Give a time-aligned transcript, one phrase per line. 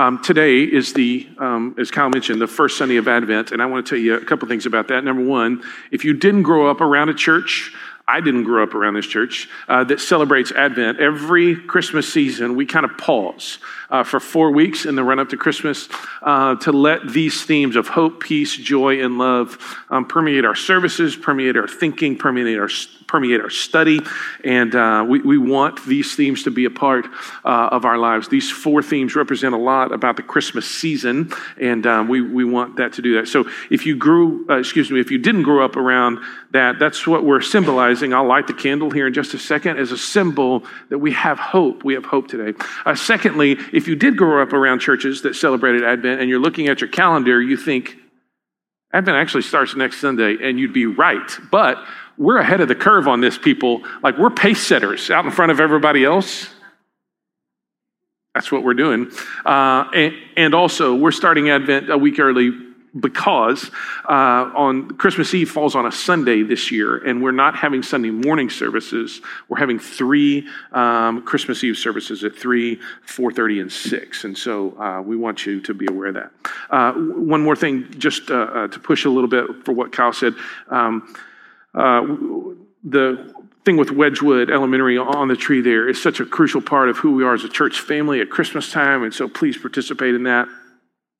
[0.00, 3.66] Um, today is the, um, as Kyle mentioned, the first Sunday of Advent, and I
[3.66, 5.04] want to tell you a couple things about that.
[5.04, 7.70] Number one, if you didn't grow up around a church,
[8.10, 10.98] I didn't grow up around this church uh, that celebrates Advent.
[10.98, 13.58] Every Christmas season, we kind of pause
[13.88, 15.88] uh, for four weeks in the run up to Christmas
[16.22, 19.58] uh, to let these themes of hope, peace, joy, and love
[19.90, 22.68] um, permeate our services, permeate our thinking, permeate our
[23.10, 23.98] permeate our study,
[24.44, 27.06] and uh, we, we want these themes to be a part
[27.44, 28.28] uh, of our lives.
[28.28, 32.76] These four themes represent a lot about the Christmas season, and um, we, we want
[32.76, 33.26] that to do that.
[33.26, 36.20] So if you grew, uh, excuse me, if you didn't grow up around
[36.52, 38.12] that, that's what we're symbolizing.
[38.12, 41.38] I'll light the candle here in just a second as a symbol that we have
[41.38, 41.84] hope.
[41.84, 42.58] We have hope today.
[42.84, 46.68] Uh, secondly, if you did grow up around churches that celebrated Advent and you're looking
[46.68, 47.96] at your calendar, you think,
[48.92, 51.38] Advent actually starts next Sunday, and you'd be right.
[51.52, 51.78] But
[52.18, 53.82] we're ahead of the curve on this, people.
[54.02, 56.48] Like we're pace setters out in front of everybody else.
[58.34, 59.10] That's what we're doing.
[59.44, 62.52] Uh, and, and, also, we're starting Advent a week early
[62.98, 63.70] because
[64.08, 68.10] uh, on Christmas Eve falls on a Sunday this year, and we're not having Sunday
[68.10, 69.20] morning services.
[69.48, 74.24] We're having three um, Christmas Eve services at three, four thirty, and six.
[74.24, 76.32] And so uh, we want you to be aware of that.
[76.70, 80.12] Uh, one more thing, just uh, uh, to push a little bit for what Kyle
[80.12, 80.34] said.
[80.68, 81.14] Um,
[81.74, 82.02] uh,
[82.82, 83.34] the
[83.64, 87.14] thing with Wedgewood Elementary on the tree there is such a crucial part of who
[87.14, 90.48] we are as a church family at Christmas time, and so please participate in that.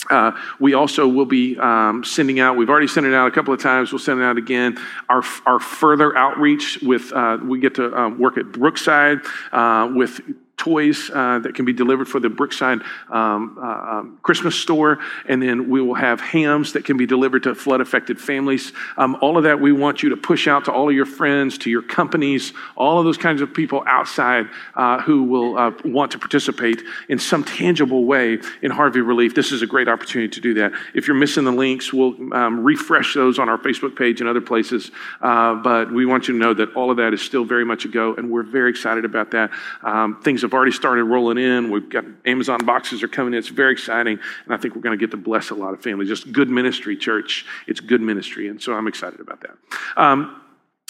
[0.09, 3.53] Uh, we also will be um, sending out, we've already sent it out a couple
[3.53, 4.79] of times, we'll send it out again.
[5.09, 9.21] Our, our further outreach with, uh, we get to um, work at Brookside
[9.53, 10.21] uh, with
[10.61, 12.81] toys uh, that can be delivered for the Brookside
[13.11, 17.45] um, uh, um, Christmas store, and then we will have hams that can be delivered
[17.45, 18.73] to flood affected families.
[18.99, 21.57] Um, all of that we want you to push out to all of your friends,
[21.59, 26.13] to your companies, all of those kinds of people outside uh, who will uh, want
[26.13, 29.35] to participate in some tangible way in Harvey Relief.
[29.35, 30.73] This is a great opportunity to do that.
[30.95, 34.43] If you're missing the links, we'll um, refresh those on our Facebook page and other
[34.43, 34.91] places.
[35.23, 37.87] Uh, but we want you to know that all of that is still very much
[37.87, 39.51] a go, and we're very excited about that.
[39.83, 41.71] Um, things have have already started rolling in.
[41.71, 43.39] We've got Amazon boxes are coming in.
[43.39, 44.19] It's very exciting.
[44.45, 46.09] And I think we're going to get to bless a lot of families.
[46.09, 47.47] Just good ministry, church.
[47.69, 48.49] It's good ministry.
[48.49, 49.57] And so I'm excited about that.
[49.97, 50.43] Um,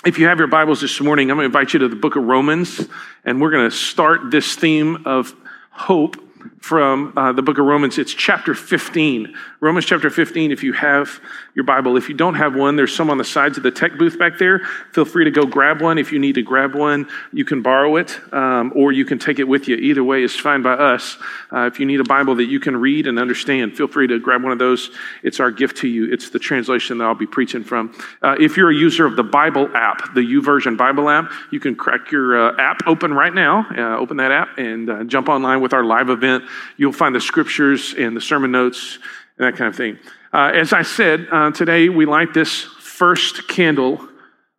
[0.07, 2.17] if you have your Bibles this morning, I'm going to invite you to the book
[2.17, 2.89] of Romans.
[3.27, 5.35] And we're going to start this theme of
[5.71, 6.17] hope
[6.61, 7.99] from uh, the book of Romans.
[7.99, 9.35] It's chapter 15.
[9.61, 11.21] Romans chapter 15, if you have
[11.55, 11.97] your Bible.
[11.97, 14.39] If you don't have one, there's some on the sides of the tech booth back
[14.39, 14.61] there.
[14.93, 15.99] Feel free to go grab one.
[15.99, 19.39] If you need to grab one, you can borrow it um, or you can take
[19.39, 19.77] it with you.
[19.77, 21.17] Either way is fine by us.
[21.53, 24.19] Uh, if you need a Bible that you can read and understand, feel free to
[24.19, 24.91] grab one of those.
[25.23, 26.13] It's our gift to you.
[26.13, 27.95] It's the translation that I'll be preaching from.
[28.23, 31.75] Uh, if you're a user of the Bible app, the YouVersion Bible app, you can
[31.75, 33.67] crack your uh, app open right now.
[33.77, 36.45] Uh, open that app and uh, jump online with our live event.
[36.77, 38.99] You'll find the scriptures and the sermon notes
[39.39, 39.99] and that kind of thing.
[40.33, 44.07] Uh, as I said, uh, today we light this first candle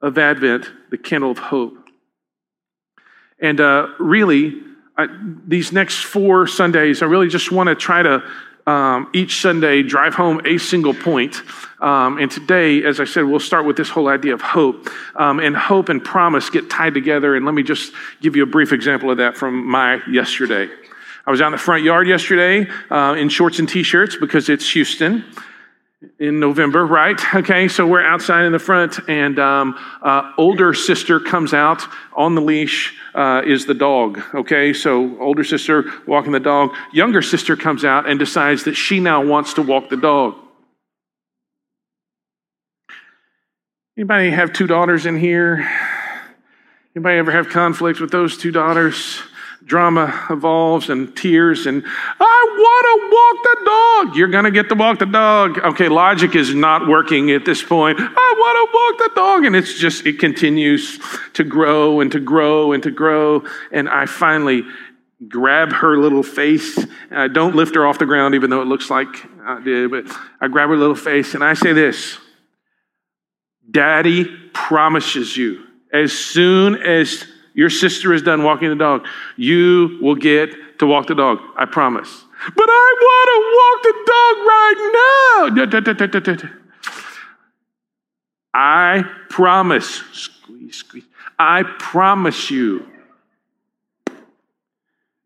[0.02, 1.78] of Advent, the candle of hope.
[3.40, 4.62] And uh, really,
[4.98, 5.08] I,
[5.48, 8.24] these next four Sundays, I really just want to try to
[8.68, 11.42] um, each Sunday drive home a single point.
[11.82, 14.90] Um, and today, as I said, we'll start with this whole idea of hope.
[15.16, 17.36] Um, and hope and promise get tied together.
[17.36, 20.70] And let me just give you a brief example of that from my yesterday.
[21.26, 24.50] I was out in the front yard yesterday uh, in shorts and t shirts because
[24.50, 25.24] it's Houston
[26.20, 27.20] in November, right?
[27.36, 31.84] Okay, so we're outside in the front, and um, uh, older sister comes out
[32.14, 32.96] on the leash.
[33.14, 34.74] Uh, is the dog okay?
[34.74, 36.74] So older sister walking the dog.
[36.94, 40.36] Younger sister comes out and decides that she now wants to walk the dog.
[43.98, 45.70] Anybody have two daughters in here?
[46.96, 49.22] Anybody ever have conflicts with those two daughters?
[49.66, 51.84] Drama evolves and tears and
[52.20, 54.18] I want to walk the dog.
[54.18, 55.60] You're going to get to walk the dog.
[55.60, 58.00] Okay, logic is not working at this point.
[58.00, 58.04] I
[58.38, 59.46] want to walk the dog.
[59.46, 61.00] And it's just, it continues
[61.34, 63.44] to grow and to grow and to grow.
[63.72, 64.64] And I finally
[65.28, 66.80] grab her little face.
[67.12, 69.08] I don't lift her off the ground, even though it looks like
[69.44, 70.06] I did, but
[70.40, 72.18] I grab her little face and I say this
[73.70, 79.08] Daddy promises you, as soon as your sister is done walking the dog.
[79.38, 81.40] You will get to walk the dog.
[81.58, 82.26] I promise.
[82.56, 85.56] But I want to walk the dog right now.
[88.54, 90.02] I promise.
[90.12, 91.04] Squeeze, squeeze.
[91.38, 92.86] I promise you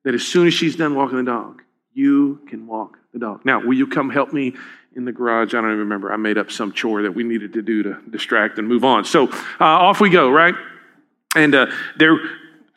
[0.03, 1.61] that as soon as she's done walking the dog,
[1.93, 3.45] you can walk the dog.
[3.45, 4.53] Now, will you come help me
[4.95, 5.53] in the garage?
[5.53, 6.11] I don't even remember.
[6.11, 9.05] I made up some chore that we needed to do to distract and move on.
[9.05, 10.55] So uh, off we go, right?
[11.35, 11.67] And uh,
[11.97, 12.17] there,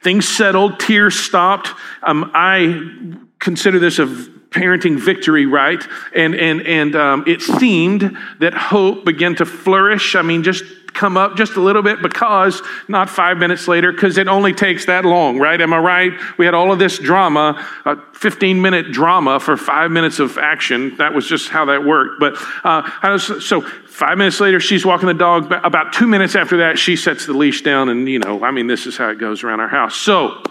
[0.03, 1.71] things settled, tears stopped.
[2.03, 4.07] Um, I consider this a
[4.51, 5.83] parenting victory, right?
[6.15, 10.15] And and and um, it seemed that hope began to flourish.
[10.15, 10.65] I mean, just
[10.95, 14.87] come up just a little bit because not five minutes later, because it only takes
[14.87, 15.61] that long, right?
[15.61, 16.13] Am I right?
[16.39, 20.97] We had all of this drama, a 15 minute drama for five minutes of action.
[20.97, 22.21] That was just how that worked.
[22.21, 25.53] But uh, was, so five minutes later, she's walking the dog.
[25.65, 28.67] About two minutes after that, she sets the leash down, and you know, I mean,
[28.67, 29.97] this is how it goes around our house.
[29.97, 30.43] So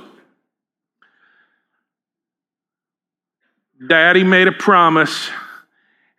[3.85, 5.29] Daddy made a promise,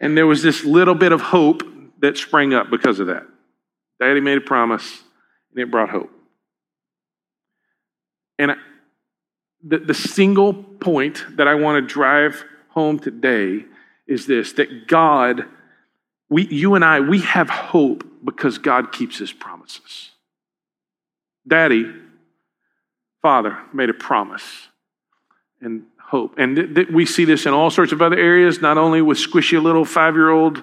[0.01, 1.63] and there was this little bit of hope
[2.01, 3.25] that sprang up because of that.
[4.01, 5.03] Daddy made a promise,
[5.53, 6.11] and it brought hope.
[8.39, 8.53] And
[9.63, 13.65] the, the single point that I want to drive home today
[14.07, 15.45] is this that God,
[16.31, 20.11] we, you and I, we have hope because God keeps his promises.
[21.47, 21.93] Daddy,
[23.23, 24.69] Father, made a promise.
[25.61, 26.35] And hope.
[26.39, 29.19] And th- th- we see this in all sorts of other areas, not only with
[29.19, 30.63] squishy little five year old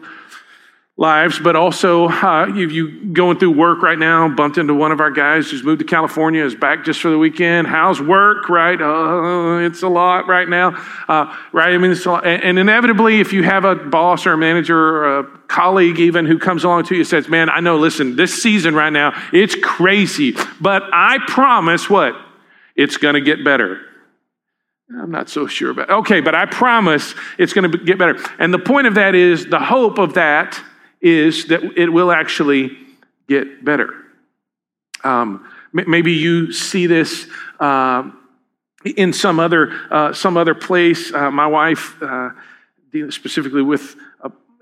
[0.97, 5.01] lives, but also uh, you, you going through work right now, bumped into one of
[5.01, 7.67] our guys who's moved to California, is back just for the weekend.
[7.67, 8.81] How's work, right?
[8.81, 10.69] Uh, it's a lot right now,
[11.09, 11.73] uh, right?
[11.73, 12.07] I mean, it's.
[12.07, 16.39] And, inevitably, if you have a boss or a manager or a colleague even who
[16.39, 20.35] comes along to you says, man, I know, listen, this season right now, it's crazy,
[20.61, 22.15] but I promise what?
[22.77, 23.81] It's going to get better.
[25.01, 25.89] I'm not so sure about.
[25.89, 28.17] Okay, but I promise it's going to get better.
[28.37, 30.61] And the point of that is the hope of that
[31.05, 32.75] is that it will actually
[33.29, 33.93] get better.
[35.03, 37.27] Um, maybe you see this
[37.59, 38.09] uh,
[38.97, 41.13] in some other uh, some other place.
[41.13, 42.31] Uh, my wife, uh,
[43.09, 43.95] specifically with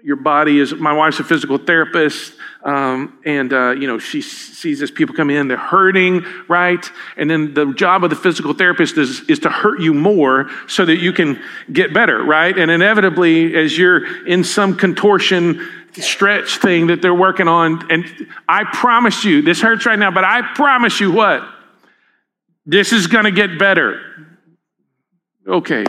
[0.04, 2.34] your body is my wife's a physical therapist
[2.64, 6.86] um, and uh, you know she sees as people come in they're hurting right?
[7.18, 10.86] And then the job of the physical therapist is, is to hurt you more so
[10.86, 11.42] that you can
[11.72, 12.58] get better right?
[12.58, 18.04] And inevitably as you're in some contortion stretch thing that they're working on and
[18.50, 21.44] i promise you this hurts right now but i promise you what?
[22.66, 24.00] This is going to get better.
[25.46, 25.86] Okay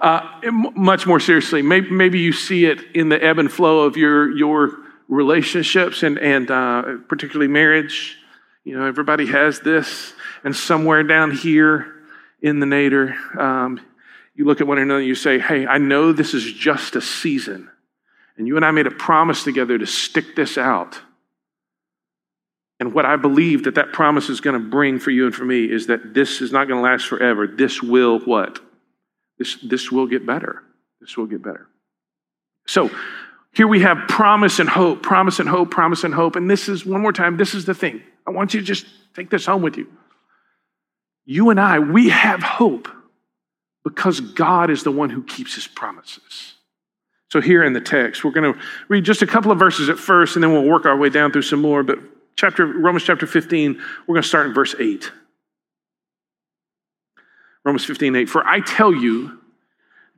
[0.00, 3.96] uh, much more seriously, maybe, maybe, you see it in the ebb and flow of
[3.96, 8.16] your, your relationships and, and uh, particularly marriage.
[8.64, 11.94] You know, everybody has this, and somewhere down here
[12.40, 13.80] in the nadir, um,
[14.34, 17.02] you look at one another and you say, Hey, I know this is just a
[17.02, 17.70] season.
[18.38, 20.98] And you and I made a promise together to stick this out.
[22.78, 25.44] And what I believe that that promise is going to bring for you and for
[25.44, 27.46] me is that this is not going to last forever.
[27.46, 28.60] This will what?
[29.40, 30.62] This, this will get better.
[31.00, 31.66] This will get better.
[32.66, 32.90] So
[33.52, 36.36] here we have promise and hope, promise and hope, promise and hope.
[36.36, 38.02] And this is, one more time, this is the thing.
[38.26, 39.88] I want you to just take this home with you.
[41.24, 42.88] You and I, we have hope
[43.82, 46.54] because God is the one who keeps his promises.
[47.32, 49.98] So, here in the text, we're going to read just a couple of verses at
[49.98, 51.82] first, and then we'll work our way down through some more.
[51.82, 52.00] But
[52.36, 55.10] chapter Romans chapter 15, we're going to start in verse 8.
[57.64, 58.28] Romans 15, 8.
[58.28, 59.38] For I tell you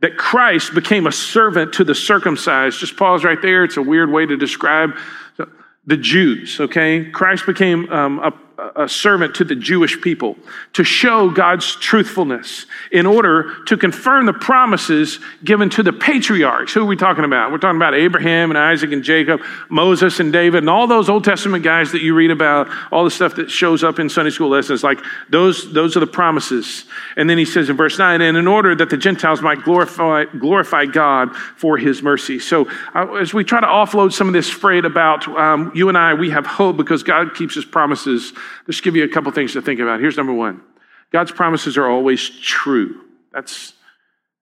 [0.01, 2.79] that Christ became a servant to the circumcised.
[2.79, 3.65] Just pause right there.
[3.65, 4.97] It's a weird way to describe
[5.85, 7.11] the Jews, okay?
[7.11, 8.33] Christ became um, a
[8.77, 10.37] a servant to the Jewish people
[10.75, 16.73] to show God's truthfulness in order to confirm the promises given to the patriarchs.
[16.73, 17.51] Who are we talking about?
[17.51, 21.25] We're talking about Abraham and Isaac and Jacob, Moses and David, and all those Old
[21.25, 24.49] Testament guys that you read about, all the stuff that shows up in Sunday school
[24.49, 24.85] lessons.
[24.85, 26.85] Like those, those are the promises.
[27.17, 30.25] And then he says in verse 9, and in order that the Gentiles might glorify,
[30.25, 32.39] glorify God for his mercy.
[32.39, 35.99] So uh, as we try to offload some of this freight about um, you and
[35.99, 38.33] I, we have hope because God keeps his promises
[38.67, 40.01] just give you a couple things to think about.
[40.01, 40.63] Here's number one
[41.11, 43.03] God's promises are always true.
[43.33, 43.75] That's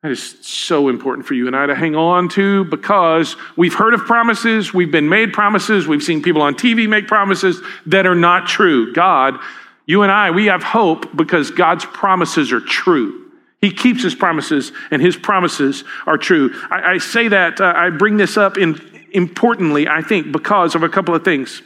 [0.02, 3.92] that is so important for you and I to hang on to because we've heard
[3.92, 8.14] of promises, we've been made promises, we've seen people on TV make promises that are
[8.14, 8.94] not true.
[8.94, 9.38] God,
[9.84, 13.30] you and I, we have hope because God's promises are true.
[13.60, 16.54] He keeps his promises, and his promises are true.
[16.70, 18.80] I, I say that, uh, I bring this up in,
[19.12, 21.60] importantly, I think, because of a couple of things.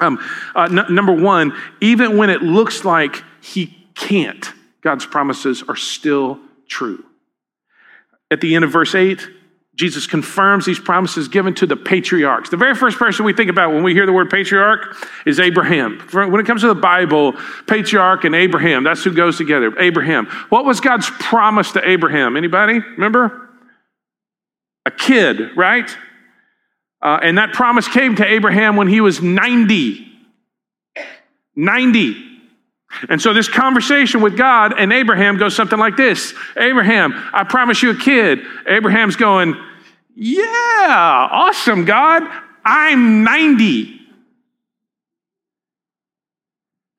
[0.00, 0.18] Um,
[0.54, 6.38] uh, n- number one, even when it looks like he can't, God's promises are still
[6.68, 7.04] true.
[8.30, 9.28] At the end of verse 8,
[9.76, 12.48] Jesus confirms these promises given to the patriarchs.
[12.50, 14.96] The very first person we think about when we hear the word patriarch
[15.26, 15.98] is Abraham.
[16.12, 17.34] When it comes to the Bible,
[17.66, 19.76] patriarch and Abraham, that's who goes together.
[19.80, 20.26] Abraham.
[20.48, 22.36] What was God's promise to Abraham?
[22.36, 22.78] Anybody?
[22.78, 23.48] Remember?
[24.86, 25.90] A kid, right?
[27.04, 30.10] Uh, and that promise came to Abraham when he was 90.
[31.54, 32.30] 90.
[33.10, 37.82] And so this conversation with God and Abraham goes something like this Abraham, I promise
[37.82, 38.40] you a kid.
[38.66, 39.54] Abraham's going,
[40.16, 42.22] Yeah, awesome, God.
[42.64, 44.00] I'm 90.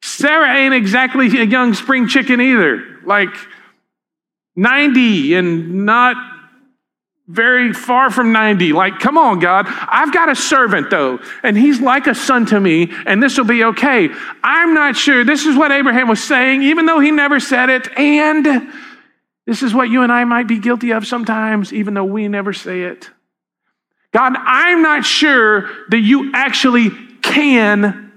[0.03, 2.99] Sarah ain't exactly a young spring chicken either.
[3.05, 3.35] Like
[4.55, 6.34] 90 and not
[7.27, 8.73] very far from 90.
[8.73, 9.65] Like, come on, God.
[9.67, 13.45] I've got a servant, though, and he's like a son to me, and this will
[13.45, 14.09] be okay.
[14.43, 15.23] I'm not sure.
[15.23, 17.87] This is what Abraham was saying, even though he never said it.
[17.97, 18.71] And
[19.47, 22.53] this is what you and I might be guilty of sometimes, even though we never
[22.53, 23.09] say it.
[24.11, 26.89] God, I'm not sure that you actually
[27.21, 28.13] can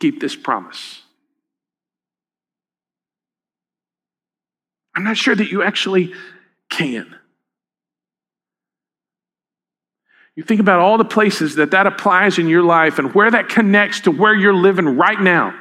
[0.00, 1.02] keep this promise.
[4.94, 6.14] I'm not sure that you actually
[6.70, 7.14] can.
[10.36, 13.48] You think about all the places that that applies in your life and where that
[13.48, 15.58] connects to where you're living right now.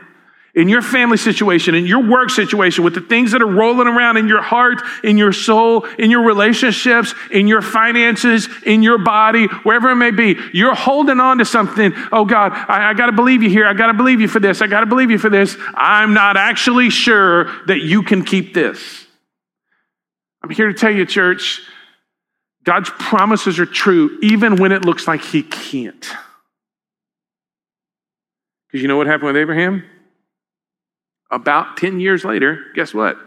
[0.54, 4.16] In your family situation, in your work situation, with the things that are rolling around
[4.16, 9.48] in your heart, in your soul, in your relationships, in your finances, in your body,
[9.64, 11.94] wherever it may be, you're holding on to something.
[12.12, 13.66] Oh God, I, I got to believe you here.
[13.66, 14.62] I got to believe you for this.
[14.62, 15.58] I got to believe you for this.
[15.74, 19.08] I'm not actually sure that you can keep this.
[20.42, 21.62] I'm here to tell you, church,
[22.66, 26.06] God's promises are true even when it looks like he can't.
[28.68, 29.84] Because you know what happened with Abraham?
[31.32, 33.18] About 10 years later, guess what?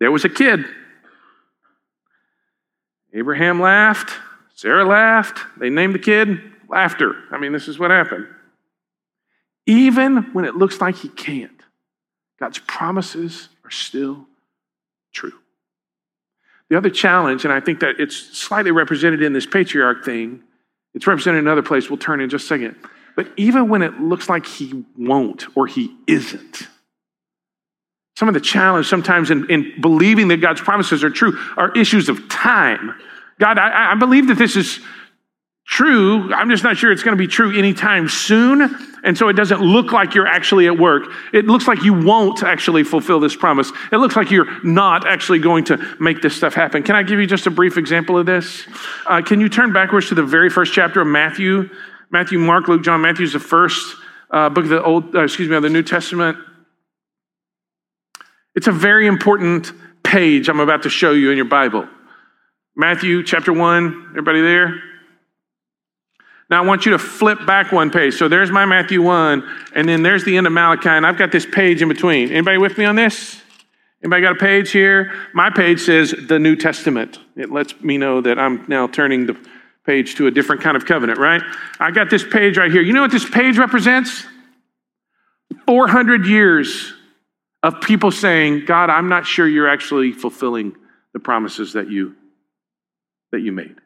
[0.00, 0.64] There was a kid.
[3.12, 4.12] Abraham laughed,
[4.54, 7.14] Sarah laughed, they named the kid Laughter.
[7.30, 8.26] I mean, this is what happened.
[9.66, 11.62] Even when it looks like he can't,
[12.40, 14.26] God's promises are still
[15.12, 15.34] true.
[16.72, 20.42] The other challenge, and I think that it's slightly represented in this patriarch thing,
[20.94, 21.90] it's represented in another place.
[21.90, 22.76] We'll turn in just a second.
[23.14, 26.68] But even when it looks like he won't or he isn't,
[28.16, 32.08] some of the challenge sometimes in, in believing that God's promises are true are issues
[32.08, 32.94] of time.
[33.38, 34.80] God, I, I believe that this is
[35.72, 36.30] true.
[36.34, 38.76] I'm just not sure it's going to be true anytime soon.
[39.04, 41.04] And so it doesn't look like you're actually at work.
[41.32, 43.72] It looks like you won't actually fulfill this promise.
[43.90, 46.82] It looks like you're not actually going to make this stuff happen.
[46.82, 48.66] Can I give you just a brief example of this?
[49.06, 51.70] Uh, can you turn backwards to the very first chapter of Matthew?
[52.10, 53.00] Matthew, Mark, Luke, John.
[53.00, 53.96] Matthew's the first
[54.30, 56.36] uh, book of the Old, uh, excuse me, of the New Testament.
[58.54, 59.72] It's a very important
[60.04, 61.88] page I'm about to show you in your Bible.
[62.76, 64.91] Matthew chapter 1, everybody there?
[66.50, 68.14] Now I want you to flip back one page.
[68.14, 69.42] So there's my Matthew 1,
[69.74, 72.30] and then there's the end of Malachi, and I've got this page in between.
[72.30, 73.40] Anybody with me on this?
[74.02, 75.12] Anybody got a page here?
[75.32, 77.18] My page says the New Testament.
[77.36, 79.36] It lets me know that I'm now turning the
[79.86, 81.42] page to a different kind of covenant, right?
[81.78, 82.82] I got this page right here.
[82.82, 84.26] You know what this page represents?
[85.66, 86.92] 400 years
[87.62, 90.74] of people saying, God, I'm not sure you're actually fulfilling
[91.12, 92.16] the promises that you,
[93.30, 93.76] that you made.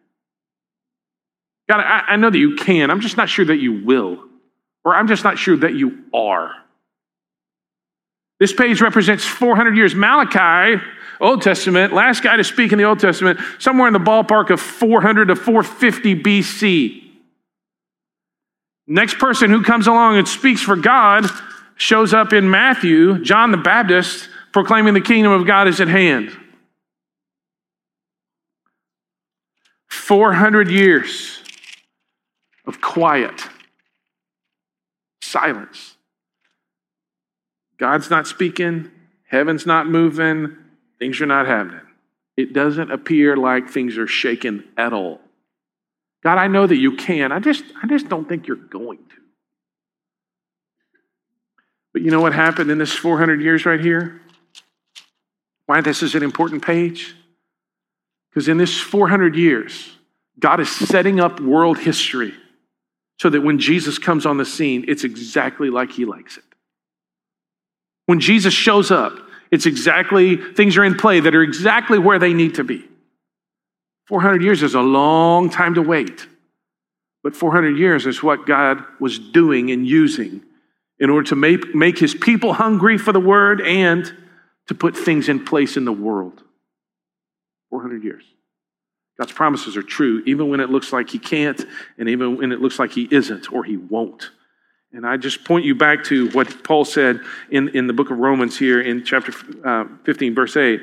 [1.69, 2.91] God, I, I know that you can.
[2.91, 4.23] I'm just not sure that you will.
[4.85, 6.53] Or I'm just not sure that you are.
[8.39, 9.95] This page represents 400 years.
[9.95, 10.83] Malachi,
[11.21, 14.61] Old Testament, last guy to speak in the Old Testament, somewhere in the ballpark of
[14.61, 17.03] 400 to 450 BC.
[18.87, 21.27] Next person who comes along and speaks for God
[21.77, 26.31] shows up in Matthew, John the Baptist, proclaiming the kingdom of God is at hand.
[29.89, 31.43] 400 years
[32.67, 33.43] of quiet,
[35.23, 35.97] silence.
[37.79, 38.91] God's not speaking,
[39.29, 40.57] heaven's not moving,
[40.99, 41.81] things are not happening.
[42.37, 45.21] It doesn't appear like things are shaken at all.
[46.23, 47.33] God, I know that you can.
[47.33, 49.17] I just, I just don't think you're going to.
[51.93, 54.21] But you know what happened in this 400 years right here?
[55.67, 57.15] Why this is an important page?
[58.31, 59.97] Because in this 400 years,
[60.39, 62.35] God is setting up world history
[63.19, 66.45] so that when Jesus comes on the scene, it's exactly like he likes it.
[68.07, 69.15] When Jesus shows up,
[69.51, 72.87] it's exactly, things are in play that are exactly where they need to be.
[74.07, 76.27] 400 years is a long time to wait.
[77.23, 80.43] But 400 years is what God was doing and using
[80.99, 84.13] in order to make, make his people hungry for the word and
[84.69, 86.43] to put things in place in the world.
[87.71, 88.25] 400 years.
[89.19, 91.65] God's promises are true, even when it looks like He can't,
[91.99, 94.31] and even when it looks like He isn't or He won't.
[94.93, 97.21] And I just point you back to what Paul said
[97.51, 99.33] in, in the book of Romans here in chapter
[99.65, 100.81] uh, 15, verse 8.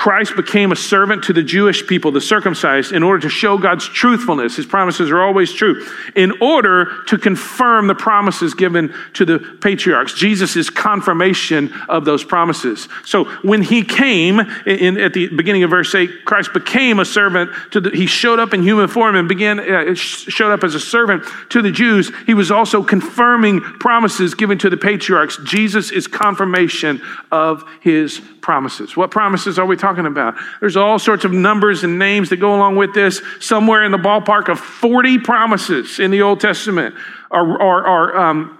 [0.00, 3.86] Christ became a servant to the Jewish people, the circumcised, in order to show God's
[3.86, 4.56] truthfulness.
[4.56, 5.86] His promises are always true.
[6.16, 10.14] In order to confirm the promises given to the patriarchs.
[10.14, 12.88] Jesus is confirmation of those promises.
[13.04, 17.50] So when he came, in, at the beginning of verse 8, Christ became a servant
[17.72, 20.80] to the, he showed up in human form and began, uh, showed up as a
[20.80, 22.10] servant to the Jews.
[22.24, 25.38] He was also confirming promises given to the patriarchs.
[25.44, 28.96] Jesus is confirmation of his promises.
[28.96, 30.34] What promises are we talking about?
[30.60, 33.20] There's all sorts of numbers and names that go along with this.
[33.40, 36.94] Somewhere in the ballpark of 40 promises in the Old Testament
[37.30, 38.58] are, are, are, um,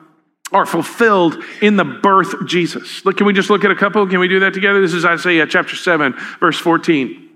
[0.53, 3.05] are fulfilled in the birth of Jesus.
[3.05, 4.07] Look, can we just look at a couple?
[4.07, 4.81] Can we do that together?
[4.81, 7.29] This is Isaiah chapter 7, verse 14.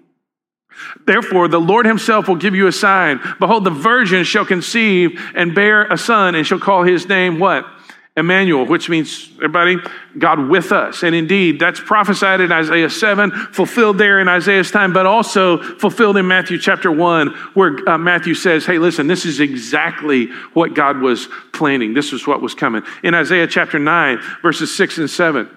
[1.07, 3.21] Therefore, the Lord himself will give you a sign.
[3.39, 7.67] Behold, the virgin shall conceive and bear a son, and shall call his name what?
[8.17, 9.77] Emmanuel, which means, everybody,
[10.17, 11.03] God with us.
[11.03, 16.17] And indeed, that's prophesied in Isaiah 7, fulfilled there in Isaiah's time, but also fulfilled
[16.17, 21.01] in Matthew chapter 1, where uh, Matthew says, hey, listen, this is exactly what God
[21.01, 21.93] was planning.
[21.93, 22.85] This is what was coming.
[23.03, 25.51] In Isaiah chapter 9, verses 6 and 7.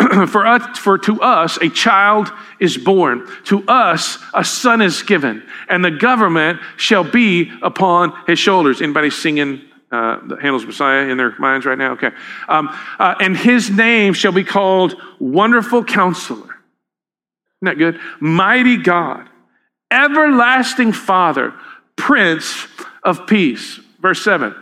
[0.28, 5.42] for us for to us a child is born to us a son is given
[5.68, 11.16] and the government shall be upon his shoulders anybody singing uh, that Handel's Messiah in
[11.16, 11.92] their minds right now?
[11.92, 12.10] Okay.
[12.48, 12.68] Um,
[12.98, 16.38] uh, and his name shall be called Wonderful Counselor.
[16.44, 18.00] Isn't that good?
[18.20, 19.28] Mighty God,
[19.90, 21.54] Everlasting Father,
[21.96, 22.66] Prince
[23.02, 23.80] of Peace.
[24.00, 24.54] Verse 7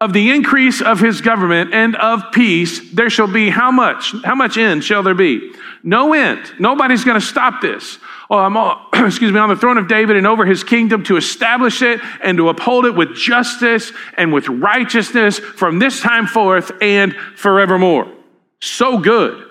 [0.00, 4.14] of the increase of his government and of peace, there shall be how much?
[4.24, 5.52] How much end shall there be?
[5.82, 6.52] No end.
[6.60, 7.98] Nobody's going to stop this.
[8.30, 11.16] Oh, I'm all, excuse me, on the throne of David and over his kingdom to
[11.16, 16.70] establish it and to uphold it with justice and with righteousness from this time forth
[16.80, 18.12] and forevermore.
[18.60, 19.46] So good.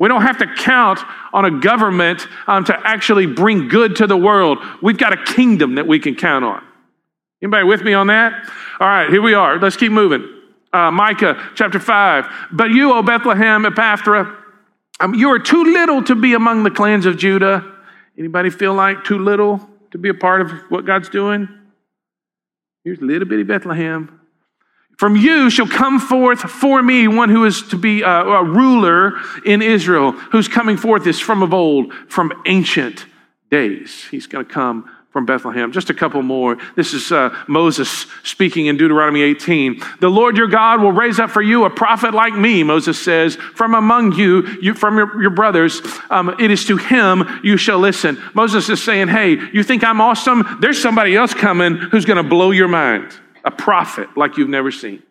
[0.00, 0.98] We don't have to count
[1.32, 4.58] on a government um, to actually bring good to the world.
[4.82, 6.64] We've got a kingdom that we can count on.
[7.40, 8.48] Anybody with me on that?
[8.82, 9.60] All right, here we are.
[9.60, 10.28] Let's keep moving.
[10.72, 12.48] Uh, Micah chapter 5.
[12.50, 14.36] But you, O Bethlehem Ephrathah,
[14.98, 17.64] um, you are too little to be among the clans of Judah.
[18.18, 19.60] Anybody feel like too little
[19.92, 21.48] to be a part of what God's doing?
[22.82, 24.20] Here's a little bitty Bethlehem.
[24.98, 29.12] From you shall come forth for me one who is to be a, a ruler
[29.46, 33.06] in Israel, whose coming forth is from of old, from ancient
[33.48, 34.08] days.
[34.10, 35.72] He's going to come from Bethlehem.
[35.72, 36.56] Just a couple more.
[36.74, 39.82] This is uh, Moses speaking in Deuteronomy 18.
[40.00, 43.36] The Lord your God will raise up for you a prophet like me, Moses says,
[43.36, 45.82] from among you, you from your, your brothers.
[46.08, 48.20] Um, it is to him you shall listen.
[48.34, 50.58] Moses is saying, Hey, you think I'm awesome?
[50.60, 53.12] There's somebody else coming who's going to blow your mind.
[53.44, 55.02] A prophet like you've never seen.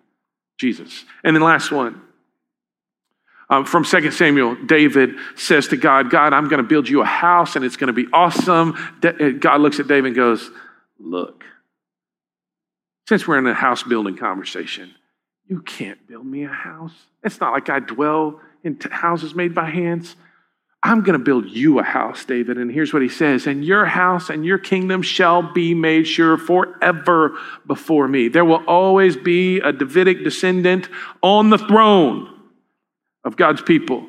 [0.58, 1.06] Jesus.
[1.24, 2.02] And then last one.
[3.52, 7.06] Um, from 2 Samuel, David says to God, God, I'm going to build you a
[7.06, 8.78] house and it's going to be awesome.
[9.04, 10.50] Uh, God looks at David and goes,
[10.98, 11.44] Look,
[13.10, 14.96] since we're in a house building conversation,
[15.48, 16.94] you can't build me a house.
[17.24, 20.16] It's not like I dwell in t- houses made by hands.
[20.82, 22.58] I'm going to build you a house, David.
[22.58, 26.38] And here's what he says And your house and your kingdom shall be made sure
[26.38, 27.38] forever
[27.68, 28.30] before me.
[28.30, 30.88] There will always be a Davidic descendant
[31.22, 32.31] on the throne
[33.24, 34.08] of God's people.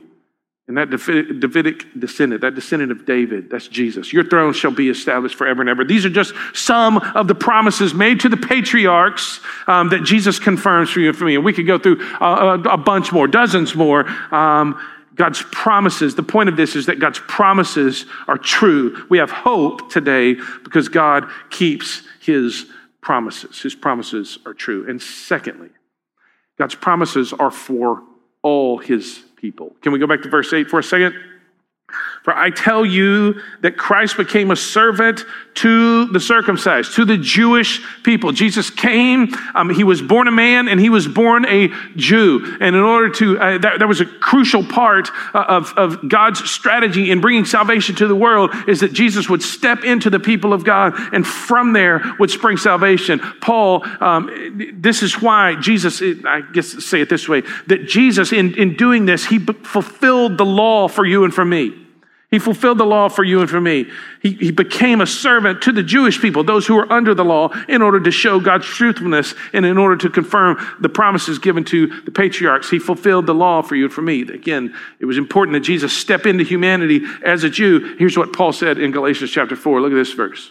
[0.69, 4.13] And that Davidic descendant, that descendant of David, that's Jesus.
[4.13, 5.85] Your throne shall be established forever and ever.
[5.85, 10.89] These are just some of the promises made to the patriarchs um, that Jesus confirms
[10.89, 11.35] for you and for me.
[11.35, 14.09] And we could go through a, a bunch more, dozens more.
[14.33, 14.81] Um,
[15.17, 19.05] God's promises, the point of this is that God's promises are true.
[19.11, 22.67] We have hope today because God keeps his
[23.01, 23.61] promises.
[23.61, 24.89] His promises are true.
[24.89, 25.71] And secondly,
[26.57, 28.03] God's promises are for
[28.43, 29.75] all his people.
[29.81, 31.15] Can we go back to verse 8 for a second?
[32.23, 37.85] For I tell you that Christ became a servant to the circumcised, to the Jewish
[38.05, 38.31] people.
[38.31, 42.57] Jesus came, um, he was born a man, and he was born a Jew.
[42.61, 46.49] And in order to, uh, that, that, was a crucial part uh, of, of God's
[46.49, 50.53] strategy in bringing salvation to the world, is that Jesus would step into the people
[50.53, 53.19] of God, and from there would spring salvation.
[53.41, 58.55] Paul, um, this is why Jesus, I guess say it this way, that Jesus, in,
[58.55, 61.83] in doing this, he fulfilled the law for you and for me.
[62.33, 63.91] He fulfilled the law for you and for me.
[64.23, 67.51] He, he became a servant to the Jewish people, those who were under the law,
[67.69, 71.89] in order to show God's truthfulness and in order to confirm the promises given to
[72.05, 72.71] the patriarchs.
[72.71, 74.23] He fulfilled the law for you and for me.
[74.23, 77.97] Again, it was important that Jesus step into humanity as a Jew.
[77.99, 79.83] Here's what Paul said in Galatians chapter 4.
[79.83, 80.51] Look at this verse.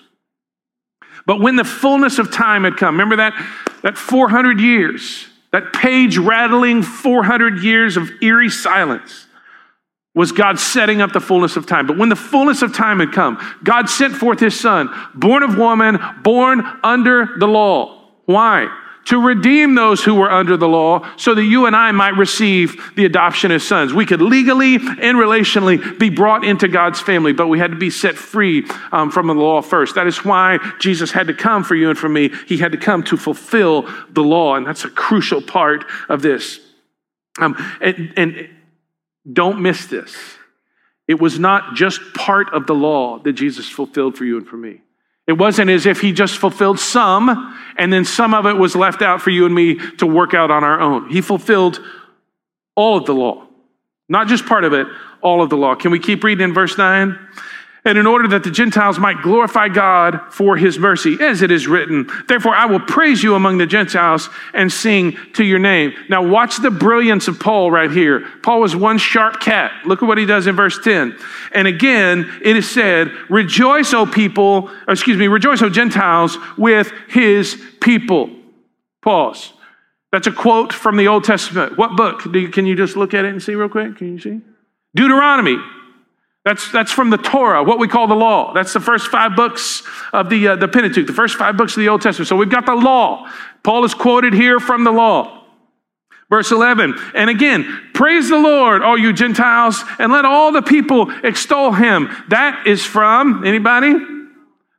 [1.26, 3.34] But when the fullness of time had come, remember that,
[3.82, 9.26] that 400 years, that page rattling 400 years of eerie silence
[10.14, 11.88] was God setting up the fullness of time.
[11.88, 15.58] But when the fullness of time had come, God sent forth his son, born of
[15.58, 18.10] woman, born under the law.
[18.26, 18.68] Why?
[19.06, 22.94] To redeem those who were under the law so that you and I might receive
[22.96, 23.94] the adoption as sons.
[23.94, 27.90] We could legally and relationally be brought into God's family, but we had to be
[27.90, 29.96] set free um, from the law first.
[29.96, 32.32] That is why Jesus had to come for you and for me.
[32.48, 36.60] He had to come to fulfill the law, and that's a crucial part of this.
[37.40, 38.50] Um, and, and
[39.32, 40.16] don't miss this.
[41.08, 44.58] It was not just part of the law that Jesus fulfilled for you and for
[44.58, 44.82] me.
[45.28, 49.02] It wasn't as if he just fulfilled some and then some of it was left
[49.02, 51.10] out for you and me to work out on our own.
[51.10, 51.80] He fulfilled
[52.76, 53.48] all of the law,
[54.10, 54.88] not just part of it,
[55.22, 55.76] all of the law.
[55.76, 57.18] Can we keep reading in verse 9?
[57.84, 61.68] And in order that the Gentiles might glorify God for his mercy, as it is
[61.68, 65.94] written, Therefore I will praise you among the Gentiles and sing to your name.
[66.08, 68.28] Now, watch the brilliance of Paul right here.
[68.44, 69.72] Paul was one sharp cat.
[69.86, 71.18] Look at what he does in verse 10.
[71.54, 77.60] And again, it is said, Rejoice, O people, excuse me, rejoice, O Gentiles, with his
[77.82, 78.30] people.
[79.02, 79.54] Pause.
[80.12, 81.78] That's a quote from the Old Testament.
[81.78, 82.26] What book?
[82.32, 83.98] You, can you just look at it and see real quick?
[83.98, 84.42] Can you see?
[84.94, 85.58] Deuteronomy.
[86.44, 88.52] That's, that's from the Torah, what we call the law.
[88.54, 91.82] That's the first five books of the, uh, the Pentateuch, the first five books of
[91.82, 92.28] the Old Testament.
[92.28, 93.30] So we've got the law.
[93.64, 95.38] Paul is quoted here from the law.
[96.32, 101.12] Verse 11, and again, praise the Lord, all you Gentiles, and let all the people
[101.26, 102.10] extol him.
[102.30, 103.94] That is from, anybody?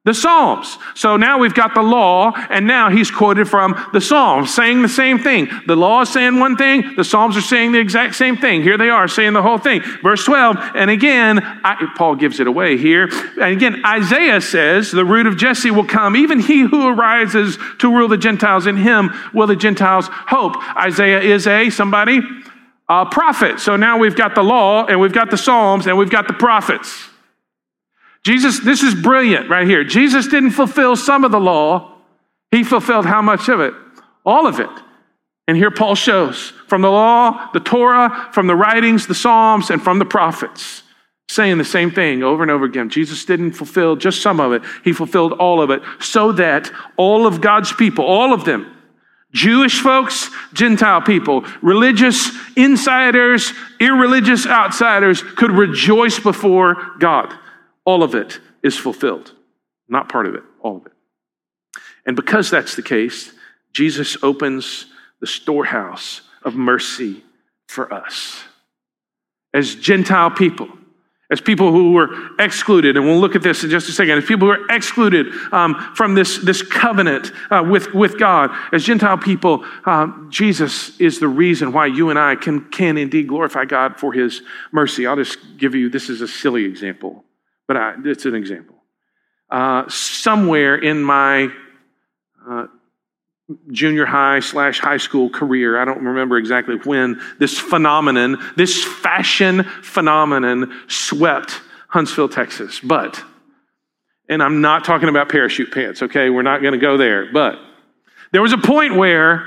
[0.05, 0.79] The Psalms.
[0.95, 4.89] So now we've got the law, and now he's quoted from the Psalms, saying the
[4.89, 5.49] same thing.
[5.69, 8.65] The law is saying one thing, the Psalms are saying the exact same thing.
[8.65, 9.81] Here they are saying the whole thing.
[10.03, 13.11] Verse 12, and again, I, Paul gives it away here.
[13.41, 17.89] And again, Isaiah says, The root of Jesse will come, even he who arises to
[17.89, 18.67] rule the Gentiles.
[18.67, 20.57] In him will the Gentiles hope.
[20.77, 22.23] Isaiah is a, somebody,
[22.89, 23.61] a prophet.
[23.61, 26.35] So now we've got the law, and we've got the Psalms, and we've got the
[26.35, 27.11] prophets.
[28.23, 29.83] Jesus, this is brilliant right here.
[29.83, 31.97] Jesus didn't fulfill some of the law,
[32.51, 33.75] he fulfilled how much of it?
[34.25, 34.71] All of it.
[35.49, 39.83] And here Paul shows from the law, the Torah, from the writings, the Psalms, and
[39.83, 40.85] from the prophets,
[41.29, 42.91] saying the same thing over and over again.
[42.91, 47.27] Jesus didn't fulfill just some of it, he fulfilled all of it so that all
[47.27, 48.77] of God's people, all of them,
[49.33, 57.35] Jewish folks, Gentile people, religious insiders, irreligious outsiders could rejoice before God
[57.85, 59.33] all of it is fulfilled.
[59.89, 60.93] Not part of it, all of it.
[62.07, 63.33] And because that's the case,
[63.73, 64.87] Jesus opens
[65.21, 67.23] the storehouse of mercy
[67.69, 68.43] for us.
[69.55, 70.69] As Gentile people,
[71.31, 74.25] as people who were excluded, and we'll look at this in just a second, as
[74.25, 79.17] people who are excluded um, from this, this covenant uh, with, with God, as Gentile
[79.17, 83.99] people, um, Jesus is the reason why you and I can, can indeed glorify God
[83.99, 84.43] for his
[84.73, 85.07] mercy.
[85.07, 87.25] I'll just give you this is a silly example
[87.69, 88.77] but I, it's an example.
[89.51, 91.49] Uh, somewhere in my
[92.49, 92.67] uh,
[93.71, 99.65] junior high slash high school career, I don't remember exactly when, this phenomenon, this fashion
[99.83, 102.81] phenomenon swept Huntsville, Texas.
[102.81, 103.23] But,
[104.29, 106.31] and I'm not talking about parachute pants, okay?
[106.31, 107.31] We're not going to go there.
[107.31, 107.59] But
[108.33, 109.47] there was a point where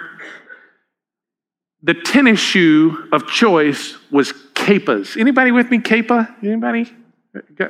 [1.81, 5.19] the tennis shoe of choice was Kaepas.
[5.19, 6.43] Anybody with me, Kaepa?
[6.43, 6.93] Anybody?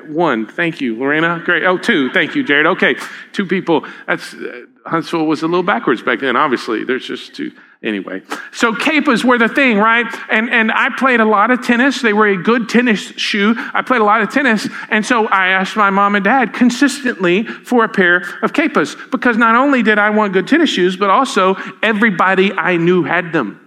[0.07, 0.45] One.
[0.45, 1.41] Thank you, Lorena.
[1.43, 1.63] Great.
[1.63, 2.09] Oh, two.
[2.11, 2.65] Thank you, Jared.
[2.67, 2.95] Okay,
[3.31, 3.85] two people.
[4.07, 6.35] That's uh, Huntsville was a little backwards back then.
[6.35, 7.51] Obviously, there's just two.
[7.83, 10.07] Anyway, so Kaepas were the thing, right?
[10.31, 12.01] And and I played a lot of tennis.
[12.01, 13.53] They were a good tennis shoe.
[13.57, 17.43] I played a lot of tennis, and so I asked my mom and dad consistently
[17.43, 21.11] for a pair of Kaepas because not only did I want good tennis shoes, but
[21.11, 23.64] also everybody I knew had them.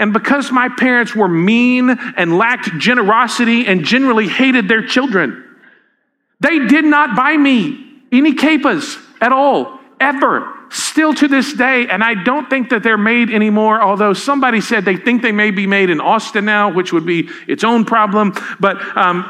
[0.00, 5.44] And because my parents were mean and lacked generosity and generally hated their children,
[6.40, 10.56] they did not buy me any Kaepas at all, ever.
[10.70, 14.84] Still to this day, and I don't think that they're made anymore, although somebody said
[14.84, 18.32] they think they may be made in Austin now, which would be its own problem.
[18.58, 19.24] But um,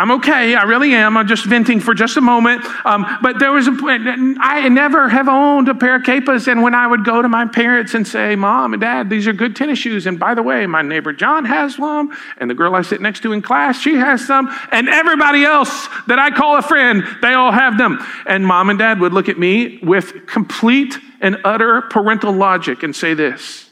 [0.00, 0.54] I'm okay.
[0.54, 1.16] I really am.
[1.16, 2.64] I'm just venting for just a moment.
[2.86, 4.06] Um, but there was a point,
[4.40, 6.46] I never have owned a pair of Kaepas.
[6.46, 9.32] And when I would go to my parents and say, Mom and Dad, these are
[9.32, 10.06] good tennis shoes.
[10.06, 12.16] And by the way, my neighbor John has one.
[12.36, 14.48] And the girl I sit next to in class, she has some.
[14.70, 17.98] And everybody else that I call a friend, they all have them.
[18.24, 22.94] And mom and dad would look at me with complete and utter parental logic and
[22.94, 23.68] say this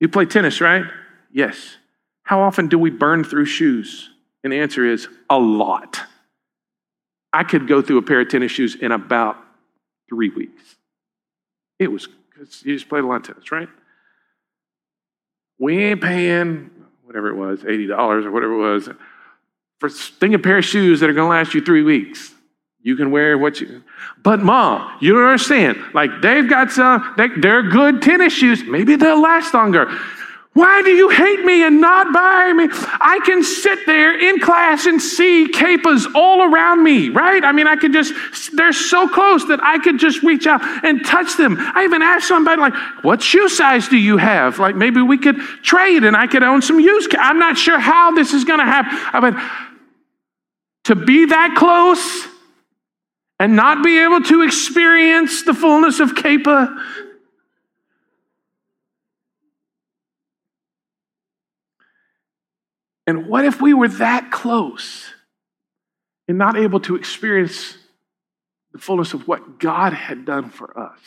[0.00, 0.84] You play tennis, right?
[1.30, 1.76] Yes.
[2.22, 4.08] How often do we burn through shoes?
[4.44, 5.98] And the answer is a lot.
[7.32, 9.36] I could go through a pair of tennis shoes in about
[10.08, 10.62] three weeks.
[11.78, 13.68] It was, because you just played a lot of tennis, right?
[15.58, 16.70] We ain't paying
[17.02, 17.90] whatever it was, $80
[18.24, 18.88] or whatever it was,
[19.80, 22.32] for a thing of pair of shoes that are going to last you three weeks.
[22.82, 23.82] You can wear what you,
[24.22, 25.78] but mom, you don't understand.
[25.94, 28.62] Like they've got some, they, they're good tennis shoes.
[28.62, 29.90] Maybe they'll last longer.
[30.54, 32.68] Why do you hate me and not buy me?
[33.00, 37.44] I can sit there in class and see Kaepas all around me, right?
[37.44, 38.14] I mean, I could just,
[38.56, 41.56] they're so close that I could just reach out and touch them.
[41.58, 44.60] I even asked somebody, like, what shoe size do you have?
[44.60, 47.12] Like, maybe we could trade and I could own some used.
[47.16, 49.34] I'm not sure how this is going to happen.
[49.34, 49.50] Mean,
[50.84, 52.28] to be that close
[53.40, 57.03] and not be able to experience the fullness of Kaepa.
[63.06, 65.10] And what if we were that close
[66.26, 67.76] and not able to experience
[68.72, 70.98] the fullness of what God had done for us?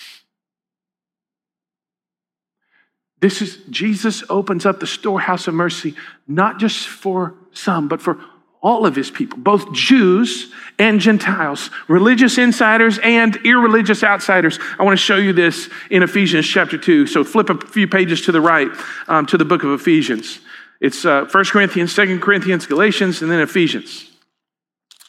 [3.19, 5.95] This is Jesus opens up the storehouse of mercy,
[6.27, 8.19] not just for some, but for
[8.62, 14.60] all of his people, both Jews and Gentiles, religious insiders and irreligious outsiders.
[14.79, 17.07] I want to show you this in Ephesians chapter 2.
[17.07, 18.69] So flip a few pages to the right
[19.07, 20.39] um, to the book of Ephesians.
[20.80, 24.10] It's uh, 1 Corinthians, 2 Corinthians, Galatians, and then Ephesians.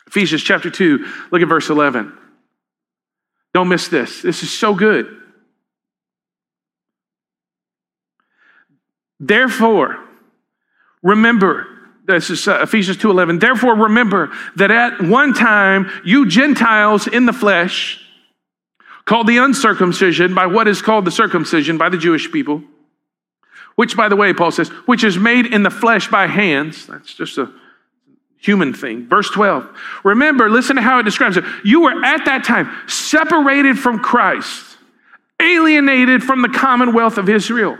[0.06, 2.16] Ephesians chapter 2, look at verse 11.
[3.52, 4.22] Don't miss this.
[4.22, 5.14] This is so good.
[9.20, 9.98] Therefore,
[11.02, 11.66] remember
[12.08, 13.38] this is uh, Ephesians 2:11.
[13.38, 18.00] Therefore remember that at one time you Gentiles in the flesh
[19.04, 22.62] called the uncircumcision by what is called the circumcision by the Jewish people,
[23.78, 26.84] which by the way Paul says, which is made in the flesh by hands.
[26.88, 27.48] That's just a
[28.36, 29.06] human thing.
[29.06, 29.68] Verse 12.
[30.02, 31.44] Remember, listen to how it describes it.
[31.64, 34.64] You were at that time separated from Christ,
[35.40, 37.78] alienated from the commonwealth of Israel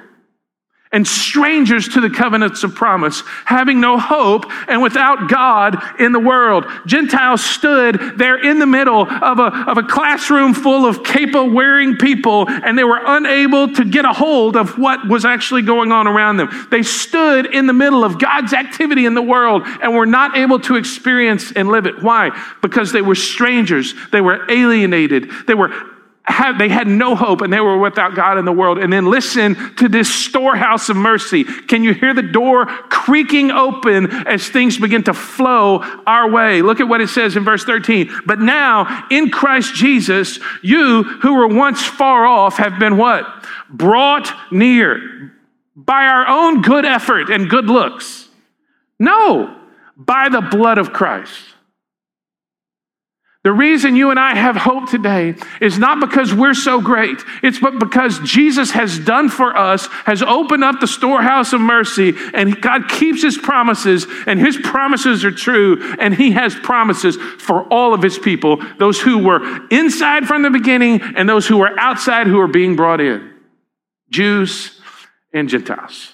[0.92, 6.20] and strangers to the covenants of promise, having no hope and without God in the
[6.20, 6.64] world.
[6.87, 11.96] Gentiles stood there in the middle of a, of a classroom full of Kaepa wearing
[11.96, 16.07] people, and they were unable to get a hold of what was actually going on
[16.07, 16.48] around them.
[16.70, 20.61] They stood in the middle of God's activity in the world and were not able
[20.61, 22.03] to experience and live it.
[22.03, 22.31] Why?
[22.62, 25.72] Because they were strangers, they were alienated, they were
[26.58, 28.78] they had no hope and they were without God in the world.
[28.78, 31.44] And then listen to this storehouse of mercy.
[31.44, 36.62] Can you hear the door creaking open as things begin to flow our way?
[36.62, 38.10] Look at what it says in verse 13.
[38.26, 43.26] But now in Christ Jesus, you who were once far off have been what?
[43.70, 45.32] Brought near
[45.74, 48.28] by our own good effort and good looks.
[48.98, 49.56] No,
[49.96, 51.54] by the blood of Christ.
[53.44, 57.22] The reason you and I have hope today is not because we're so great.
[57.42, 62.14] It's but because Jesus has done for us, has opened up the storehouse of mercy,
[62.35, 67.62] and God keeps his promises, and his promises are true, and he has promises for
[67.72, 71.79] all of his people, those who were inside from the beginning and those who were
[71.79, 73.33] outside who are being brought in.
[74.11, 74.81] Jews
[75.33, 76.12] and Gentiles.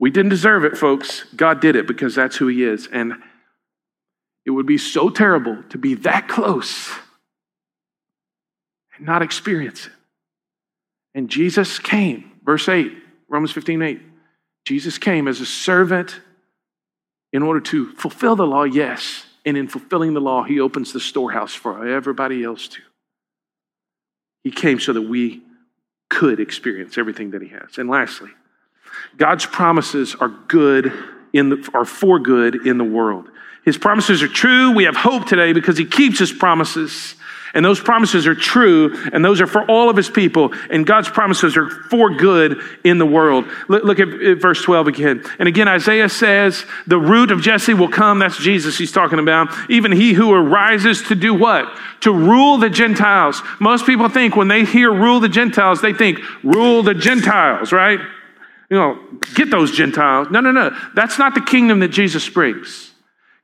[0.00, 1.24] We didn't deserve it, folks.
[1.36, 2.88] God did it because that's who he is.
[2.92, 3.14] And
[4.48, 6.90] it would be so terrible to be that close
[8.96, 9.92] and not experience it.
[11.14, 12.90] And Jesus came, verse 8,
[13.28, 14.00] Romans 15 8.
[14.64, 16.22] Jesus came as a servant
[17.30, 19.26] in order to fulfill the law, yes.
[19.44, 22.80] And in fulfilling the law, he opens the storehouse for everybody else to.
[24.44, 25.42] He came so that we
[26.08, 27.76] could experience everything that he has.
[27.76, 28.30] And lastly,
[29.18, 30.90] God's promises are good
[31.32, 33.28] in the, are for good in the world.
[33.64, 34.72] His promises are true.
[34.72, 37.14] We have hope today because he keeps his promises.
[37.54, 40.52] And those promises are true, and those are for all of his people.
[40.70, 43.46] And God's promises are for good in the world.
[43.68, 45.24] Look, at, verse 12 again.
[45.38, 48.18] And again, Isaiah says, The root of Jesse will come.
[48.18, 49.48] That's Jesus he's talking about.
[49.70, 51.74] Even he who arises to do what?
[52.00, 53.42] To rule the Gentiles.
[53.60, 58.00] Most people think when they hear rule the Gentiles, they think rule the Gentiles, right?
[58.70, 58.98] You know,
[59.34, 60.28] get those Gentiles.
[60.30, 60.76] No, no, no.
[60.94, 62.92] That's not the kingdom that Jesus brings.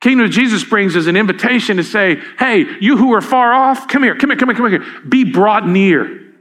[0.00, 4.02] Kingdom Jesus brings is an invitation to say, hey, you who are far off, come
[4.02, 5.02] here, come here, come here, come here.
[5.08, 6.32] Be brought near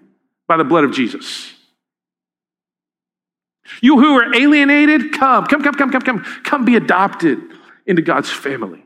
[0.47, 1.53] by the blood of Jesus.
[3.81, 7.39] You who are alienated, come, come, come, come, come, come, come be adopted
[7.85, 8.82] into God's family.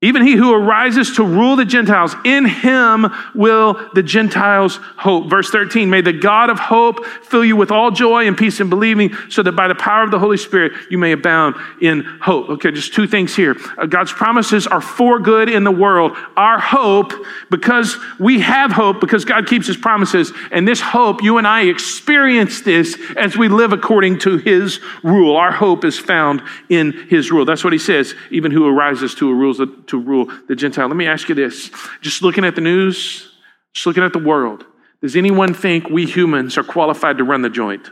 [0.00, 5.28] Even he who arises to rule the Gentiles, in him will the Gentiles hope.
[5.28, 8.68] Verse 13, may the God of hope fill you with all joy and peace in
[8.68, 12.48] believing, so that by the power of the Holy Spirit you may abound in hope.
[12.48, 13.56] Okay, just two things here.
[13.76, 16.16] Uh, God's promises are for good in the world.
[16.36, 17.12] Our hope,
[17.50, 21.62] because we have hope, because God keeps his promises, and this hope, you and I
[21.62, 25.34] experience this as we live according to his rule.
[25.34, 27.44] Our hope is found in his rule.
[27.44, 30.88] That's what he says, even who arises to a rules to rule the Gentile.
[30.88, 31.70] Let me ask you this
[32.00, 33.30] just looking at the news,
[33.74, 34.64] just looking at the world,
[35.00, 37.90] does anyone think we humans are qualified to run the joint?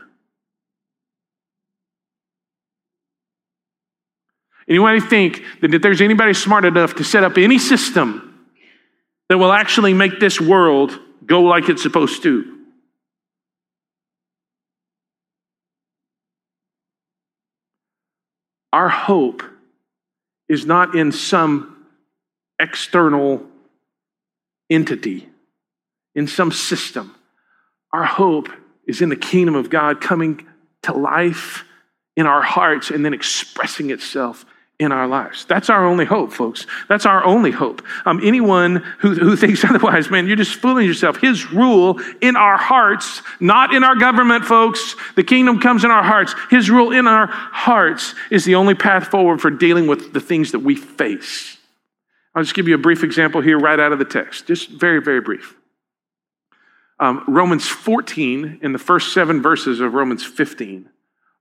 [4.69, 8.49] Anyone think that if there's anybody smart enough to set up any system
[9.29, 12.53] that will actually make this world go like it's supposed to?
[18.73, 19.45] Our hope
[20.49, 21.76] is not in some
[22.59, 23.45] external
[24.71, 25.29] entity,
[26.15, 27.15] in some system.
[27.93, 28.49] Our hope
[28.87, 30.47] is in the kingdom of God coming
[30.83, 31.65] to life
[32.17, 34.47] in our hearts and then expressing itself
[34.79, 35.47] in our lives.
[35.47, 36.67] That's our only hope, folks.
[36.89, 37.83] That's our only hope.
[38.05, 41.17] Um, anyone who, who thinks otherwise, man, you're just fooling yourself.
[41.17, 44.95] His rule in our hearts, not in our government, folks.
[45.15, 46.35] The kingdom comes in our hearts.
[46.51, 50.53] His rule in our hearts is the only path forward for dealing with the things
[50.53, 51.57] that we face.
[52.37, 55.01] I'll just give you a brief example here right out of the text, just very,
[55.01, 55.57] very brief.
[57.01, 60.91] Um, Romans 14 in the first seven verses of Romans 15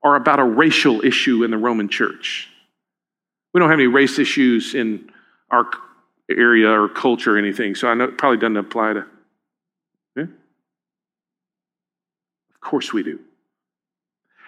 [0.03, 2.47] are about a racial issue in the Roman church.
[3.53, 5.11] We don't have any race issues in
[5.51, 5.69] our
[6.31, 9.05] area or culture or anything, so I know it probably doesn't apply to.
[10.15, 10.23] Yeah?
[10.23, 10.29] Of
[12.61, 13.19] course we do.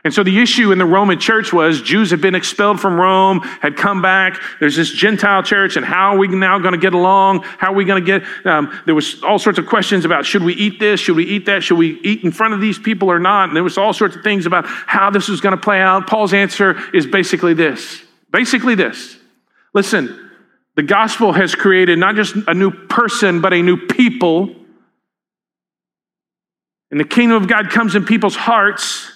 [0.03, 3.39] And so the issue in the Roman church was Jews had been expelled from Rome,
[3.41, 4.39] had come back.
[4.59, 7.41] There's this Gentile church, and how are we now going to get along?
[7.41, 8.45] How are we going to get?
[8.45, 10.99] Um, there was all sorts of questions about should we eat this?
[10.99, 11.63] Should we eat that?
[11.63, 13.49] Should we eat in front of these people or not?
[13.49, 16.07] And there was all sorts of things about how this was going to play out.
[16.07, 18.01] Paul's answer is basically this.
[18.31, 19.17] Basically this.
[19.73, 20.29] Listen,
[20.75, 24.55] the gospel has created not just a new person, but a new people.
[26.91, 29.11] And the kingdom of God comes in people's hearts.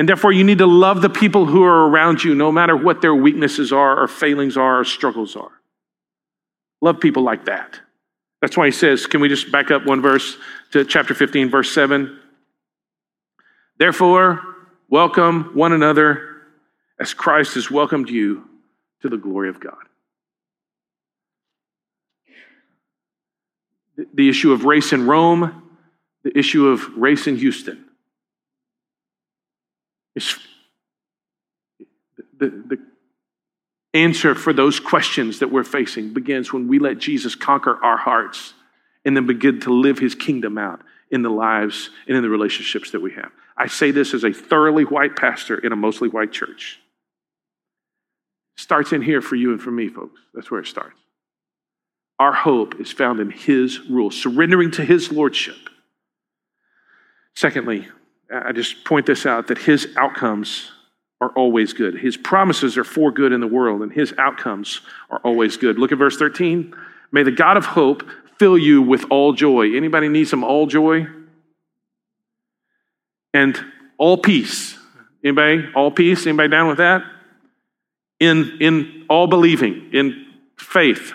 [0.00, 3.02] And therefore, you need to love the people who are around you, no matter what
[3.02, 5.50] their weaknesses are, or failings are, or struggles are.
[6.80, 7.78] Love people like that.
[8.40, 10.38] That's why he says, can we just back up one verse
[10.70, 12.18] to chapter 15, verse 7?
[13.76, 14.40] Therefore,
[14.88, 16.44] welcome one another
[16.98, 18.48] as Christ has welcomed you
[19.02, 19.84] to the glory of God.
[24.14, 25.62] The issue of race in Rome,
[26.22, 27.84] the issue of race in Houston
[30.14, 30.36] is
[32.38, 32.78] the, the
[33.92, 38.54] answer for those questions that we're facing begins when we let Jesus conquer our hearts
[39.04, 42.92] and then begin to live his kingdom out in the lives and in the relationships
[42.92, 43.32] that we have.
[43.56, 46.78] I say this as a thoroughly white pastor in a mostly white church.
[48.56, 50.20] starts in here for you and for me, folks.
[50.34, 50.96] That's where it starts.
[52.18, 55.56] Our hope is found in his rule, surrendering to his lordship.
[57.34, 57.88] Secondly,
[58.32, 60.70] I just point this out that his outcomes
[61.20, 61.98] are always good.
[61.98, 65.78] His promises are for good in the world, and his outcomes are always good.
[65.78, 66.74] Look at verse 13.
[67.12, 69.76] May the God of hope fill you with all joy.
[69.76, 71.06] Anybody need some all joy?
[73.34, 73.58] And
[73.98, 74.78] all peace.
[75.22, 75.68] Anybody?
[75.74, 76.26] All peace?
[76.26, 77.02] Anybody down with that?
[78.18, 81.12] In, in all believing, in faith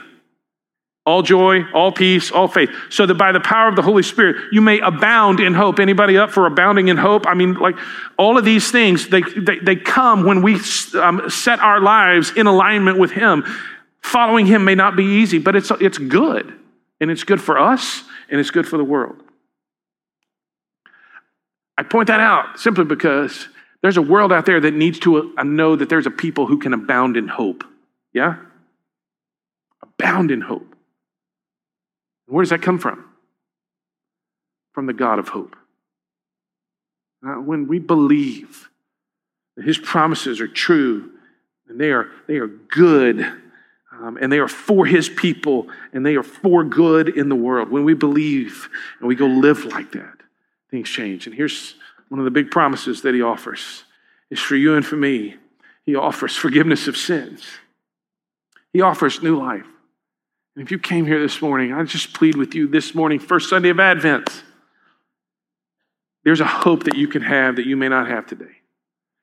[1.05, 4.37] all joy, all peace, all faith, so that by the power of the Holy Spirit
[4.51, 5.79] you may abound in hope.
[5.79, 7.27] Anybody up for abounding in hope?
[7.27, 7.75] I mean, like
[8.17, 10.59] all of these things, they, they, they come when we
[10.99, 13.45] um, set our lives in alignment with Him.
[14.01, 16.53] Following Him may not be easy, but it's, it's good.
[16.99, 19.21] And it's good for us, and it's good for the world.
[21.77, 23.47] I point that out simply because
[23.81, 26.57] there's a world out there that needs to uh, know that there's a people who
[26.57, 27.63] can abound in hope.
[28.13, 28.37] Yeah?
[29.83, 30.74] Abound in hope.
[32.27, 33.05] Where does that come from?
[34.73, 35.55] From the God of hope.
[37.25, 38.69] Uh, when we believe
[39.55, 41.11] that his promises are true
[41.67, 43.21] and they are, they are good
[43.91, 47.69] um, and they are for his people and they are for good in the world,
[47.69, 50.17] when we believe and we go live like that,
[50.69, 51.25] things change.
[51.25, 51.75] And here's
[52.09, 53.83] one of the big promises that he offers
[54.29, 55.35] is for you and for me.
[55.85, 57.43] He offers forgiveness of sins.
[58.73, 59.67] He offers new life.
[60.55, 63.49] And if you came here this morning, I just plead with you this morning, first
[63.49, 64.43] Sunday of Advent.
[66.23, 68.61] There's a hope that you can have that you may not have today.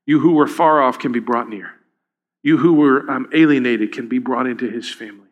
[0.06, 1.70] You who were far off can be brought near.
[2.42, 5.28] You who were um, alienated can be brought into his family.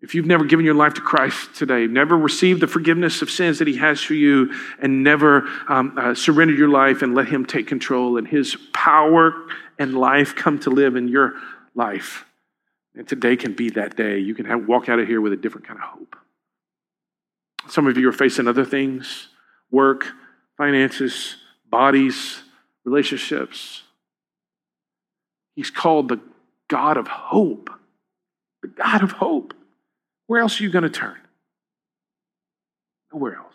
[0.00, 3.58] If you've never given your life to Christ today, never received the forgiveness of sins
[3.58, 7.44] that He has for you, and never um, uh, surrendered your life and let Him
[7.44, 9.34] take control and His power
[9.76, 11.34] and life come to live in your
[11.74, 12.24] life,
[12.98, 14.18] and today can be that day.
[14.18, 16.16] You can have, walk out of here with a different kind of hope.
[17.68, 19.28] Some of you are facing other things
[19.70, 20.06] work,
[20.56, 21.36] finances,
[21.70, 22.42] bodies,
[22.84, 23.82] relationships.
[25.54, 26.20] He's called the
[26.66, 27.70] God of hope.
[28.62, 29.54] The God of hope.
[30.26, 31.18] Where else are you going to turn?
[33.12, 33.54] Nowhere else.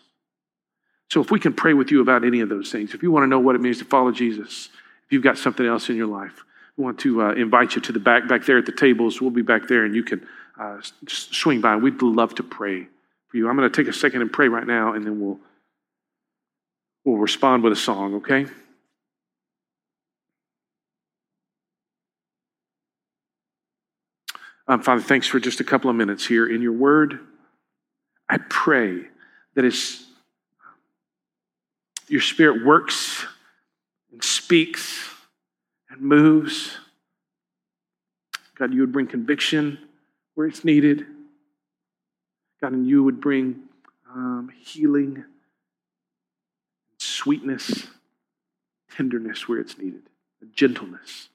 [1.11, 3.23] So, if we can pray with you about any of those things, if you want
[3.23, 4.69] to know what it means to follow Jesus,
[5.05, 6.43] if you've got something else in your life,
[6.77, 9.21] want to uh, invite you to the back, back there at the tables.
[9.21, 10.27] We'll be back there and you can
[10.59, 11.75] uh, swing by.
[11.75, 12.87] We'd love to pray
[13.27, 13.49] for you.
[13.49, 15.39] I'm going to take a second and pray right now, and then we'll,
[17.05, 18.45] we'll respond with a song, okay?
[24.67, 27.19] Um, Father, thanks for just a couple of minutes here in your word.
[28.29, 29.01] I pray
[29.55, 30.05] that as
[32.07, 33.25] your spirit works
[34.11, 35.12] and speaks
[35.93, 36.77] and moves,
[38.55, 39.79] God, you would bring conviction
[40.35, 41.05] where it's needed.
[42.61, 43.63] God, and you would bring
[44.13, 45.23] um, healing,
[46.99, 47.87] sweetness,
[48.95, 50.03] tenderness where it's needed,
[50.53, 51.29] gentleness.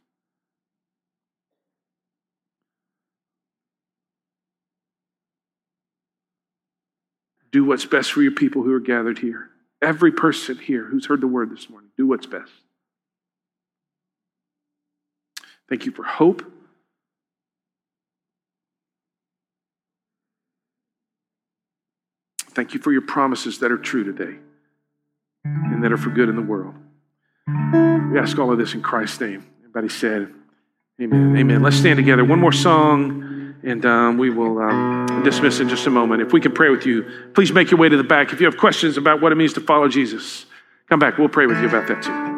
[7.50, 9.48] Do what's best for your people who are gathered here.
[9.80, 12.50] Every person here who's heard the word this morning, do what's best.
[15.68, 16.42] Thank you for hope.
[22.50, 24.38] Thank you for your promises that are true today
[25.44, 26.74] and that are for good in the world.
[27.46, 29.46] We ask all of this in Christ's name.
[29.60, 30.32] Everybody said,
[31.00, 31.36] Amen.
[31.36, 31.62] Amen.
[31.62, 32.24] Let's stand together.
[32.24, 36.22] One more song and um, we will um, dismiss in just a moment.
[36.22, 37.04] If we can pray with you,
[37.34, 38.32] please make your way to the back.
[38.32, 40.46] If you have questions about what it means to follow Jesus,
[40.88, 41.18] come back.
[41.18, 42.37] We'll pray with you about that too.